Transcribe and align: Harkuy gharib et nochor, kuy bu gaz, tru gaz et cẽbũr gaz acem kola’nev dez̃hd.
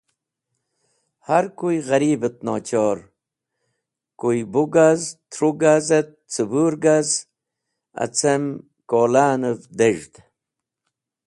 Harkuy 1.27 1.77
gharib 1.89 2.21
et 2.29 2.37
nochor, 2.47 2.97
kuy 4.19 4.39
bu 4.53 4.63
gaz, 4.75 5.01
tru 5.33 5.49
gaz 5.61 5.85
et 5.99 6.09
cẽbũr 6.33 6.73
gaz 6.83 7.09
acem 8.03 8.43
kola’nev 8.89 9.59
dez̃hd. 9.77 10.13